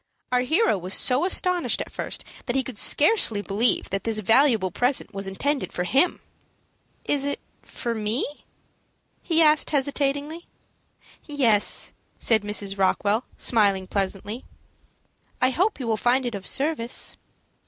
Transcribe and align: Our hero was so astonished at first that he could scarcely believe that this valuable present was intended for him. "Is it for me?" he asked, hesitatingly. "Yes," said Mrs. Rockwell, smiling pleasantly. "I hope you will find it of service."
Our 0.31 0.41
hero 0.41 0.79
was 0.79 0.95
so 0.95 1.25
astonished 1.25 1.79
at 1.79 1.91
first 1.91 2.23
that 2.47 2.55
he 2.55 2.63
could 2.63 2.79
scarcely 2.79 3.43
believe 3.43 3.91
that 3.91 4.03
this 4.03 4.17
valuable 4.17 4.71
present 4.71 5.13
was 5.13 5.27
intended 5.27 5.71
for 5.71 5.83
him. 5.83 6.21
"Is 7.05 7.23
it 7.23 7.39
for 7.61 7.93
me?" 7.93 8.25
he 9.21 9.43
asked, 9.43 9.69
hesitatingly. 9.69 10.47
"Yes," 11.27 11.93
said 12.17 12.41
Mrs. 12.41 12.79
Rockwell, 12.79 13.25
smiling 13.37 13.85
pleasantly. 13.85 14.43
"I 15.39 15.51
hope 15.51 15.79
you 15.79 15.85
will 15.85 15.97
find 15.97 16.25
it 16.25 16.33
of 16.33 16.47
service." 16.47 17.17